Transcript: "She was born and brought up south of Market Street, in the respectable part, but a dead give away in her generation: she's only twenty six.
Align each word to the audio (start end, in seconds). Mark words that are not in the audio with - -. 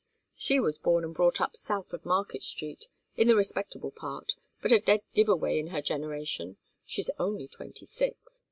"She 0.35 0.59
was 0.59 0.79
born 0.79 1.03
and 1.03 1.13
brought 1.13 1.39
up 1.39 1.55
south 1.55 1.93
of 1.93 2.07
Market 2.07 2.41
Street, 2.41 2.87
in 3.17 3.27
the 3.27 3.35
respectable 3.35 3.91
part, 3.91 4.33
but 4.59 4.71
a 4.71 4.79
dead 4.79 5.01
give 5.13 5.29
away 5.29 5.59
in 5.59 5.67
her 5.67 5.79
generation: 5.83 6.57
she's 6.87 7.11
only 7.19 7.47
twenty 7.47 7.85
six. 7.85 8.39